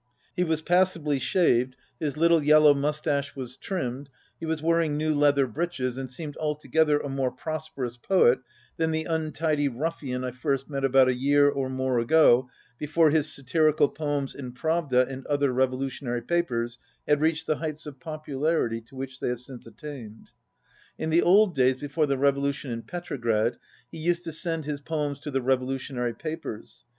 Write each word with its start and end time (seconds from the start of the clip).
He 0.35 0.43
was 0.43 0.63
passably 0.63 1.19
shaved, 1.19 1.75
his 1.99 2.17
little 2.17 2.41
yellow 2.41 2.73
moustache 2.73 3.35
was 3.35 3.55
trimmed, 3.55 4.09
he 4.39 4.47
was 4.47 4.59
wear 4.59 4.81
ing 4.81 4.97
new 4.97 5.13
leather 5.13 5.45
breeches, 5.45 5.95
and 5.95 6.09
seemed 6.09 6.35
altogether 6.37 6.97
a 6.99 7.07
more 7.07 7.29
prosperous 7.29 7.97
poet 7.97 8.39
than 8.77 8.89
the 8.89 9.03
untidy 9.03 9.67
ruffian 9.67 10.23
I 10.23 10.31
first 10.31 10.67
met 10.67 10.83
about 10.83 11.07
a 11.07 11.13
year 11.13 11.47
or 11.49 11.69
more 11.69 11.99
ago 11.99 12.49
before 12.79 13.11
his 13.11 13.31
satirical 13.31 13.89
poems 13.89 14.33
in 14.33 14.53
Pravda 14.53 15.05
and 15.07 15.23
other 15.27 15.53
revolution 15.53 16.07
ary 16.07 16.23
papers 16.23 16.79
had 17.07 17.21
reached 17.21 17.45
the 17.45 17.57
heights 17.57 17.85
of 17.85 17.99
popularity 17.99 18.81
to 18.87 18.95
which 18.95 19.19
they 19.19 19.29
have 19.29 19.41
since 19.43 19.67
attained. 19.67 20.31
In 20.97 21.11
the 21.11 21.21
old 21.21 21.53
days 21.53 21.77
before 21.77 22.07
the 22.07 22.17
revolution 22.17 22.71
in 22.71 22.81
Petrograd 22.81 23.59
he 23.91 23.99
used 23.99 24.23
to 24.23 24.31
send 24.31 24.65
his 24.65 24.81
poems 24.81 25.19
to 25.19 25.29
the 25.29 25.43
revolutionary 25.43 26.15
papers. 26.15 26.85